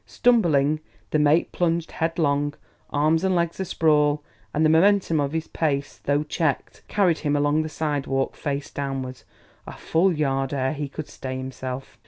Stumbling, 0.07 0.79
the 1.11 1.19
mate 1.19 1.51
plunged 1.51 1.91
headlong, 1.91 2.55
arms 2.89 3.23
and 3.23 3.35
legs 3.35 3.59
a 3.59 3.65
sprawl; 3.65 4.23
and 4.51 4.65
the 4.65 4.69
momentum 4.71 5.19
of 5.21 5.31
his 5.33 5.47
pace, 5.47 5.99
though 6.05 6.23
checked, 6.23 6.81
carried 6.87 7.19
him 7.19 7.35
along 7.35 7.61
the 7.61 7.69
sidewalk, 7.69 8.35
face 8.35 8.71
downwards, 8.71 9.25
a 9.67 9.73
full 9.77 10.11
yard 10.11 10.55
ere 10.55 10.73
he 10.73 10.89
could 10.89 11.07
stay 11.07 11.37
himself. 11.37 11.99